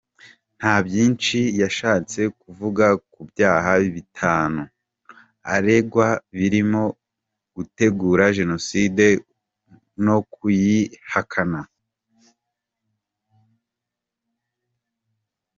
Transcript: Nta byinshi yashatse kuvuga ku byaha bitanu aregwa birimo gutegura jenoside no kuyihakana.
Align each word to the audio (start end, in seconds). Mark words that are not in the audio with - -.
Nta 0.59 0.75
byinshi 0.85 1.39
yashatse 1.61 2.19
kuvuga 2.41 2.85
ku 3.11 3.19
byaha 3.29 3.71
bitanu 3.95 4.61
aregwa 5.53 6.07
birimo 6.37 6.83
gutegura 7.55 8.25
jenoside 8.37 9.05
no 10.05 10.17
kuyihakana. 10.33 11.61